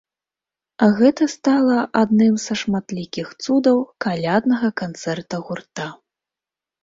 [0.99, 5.87] Гэта стала адным са шматлікіх цудаў каляднага канцэрта гурта.